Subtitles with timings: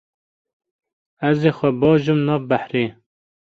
[1.29, 2.85] Ez ê xwe bajom nav behrê.